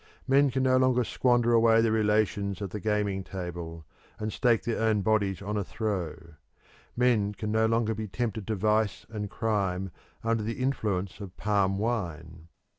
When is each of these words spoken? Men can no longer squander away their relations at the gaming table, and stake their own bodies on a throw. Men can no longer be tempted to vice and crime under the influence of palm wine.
Men 0.27 0.49
can 0.49 0.63
no 0.63 0.77
longer 0.77 1.03
squander 1.03 1.53
away 1.53 1.79
their 1.81 1.91
relations 1.91 2.59
at 2.59 2.71
the 2.71 2.79
gaming 2.79 3.23
table, 3.23 3.85
and 4.17 4.33
stake 4.33 4.63
their 4.63 4.81
own 4.81 5.03
bodies 5.03 5.43
on 5.43 5.57
a 5.57 5.63
throw. 5.63 6.15
Men 6.97 7.35
can 7.35 7.51
no 7.51 7.67
longer 7.67 7.93
be 7.93 8.07
tempted 8.07 8.47
to 8.47 8.55
vice 8.55 9.05
and 9.11 9.29
crime 9.29 9.91
under 10.23 10.41
the 10.41 10.59
influence 10.59 11.19
of 11.19 11.37
palm 11.37 11.77
wine. 11.77 12.47